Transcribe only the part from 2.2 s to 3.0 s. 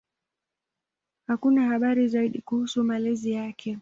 kuhusu